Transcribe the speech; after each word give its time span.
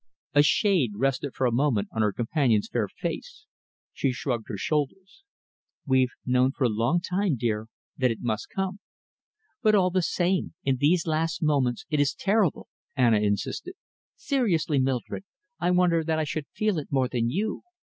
A 0.33 0.41
shade 0.41 0.93
rested 0.95 1.35
for 1.35 1.45
a 1.45 1.51
moment 1.51 1.89
on 1.91 2.01
her 2.01 2.11
companion's 2.11 2.67
fair 2.67 2.87
face. 2.87 3.45
She 3.93 4.11
shrugged 4.11 4.47
her 4.47 4.57
shoulders. 4.57 5.23
"We've 5.85 6.09
known 6.25 6.53
for 6.53 6.63
a 6.63 6.69
long 6.69 7.01
time, 7.01 7.35
dear, 7.35 7.67
that 7.97 8.09
it 8.09 8.17
must 8.23 8.49
come." 8.49 8.79
"But 9.61 9.75
all 9.75 9.91
the 9.91 10.01
same, 10.01 10.55
in 10.63 10.77
these 10.77 11.05
last 11.05 11.43
moments 11.43 11.85
it 11.91 11.99
is 11.99 12.15
terrible," 12.15 12.67
Anna 12.95 13.19
insisted. 13.19 13.75
"Seriously, 14.15 14.79
Mildred, 14.79 15.23
I 15.59 15.69
wonder 15.69 16.03
that 16.03 16.17
I 16.17 16.23
should 16.23 16.47
feel 16.51 16.79
it 16.79 16.91
more 16.91 17.07
than 17.07 17.29
you. 17.29 17.61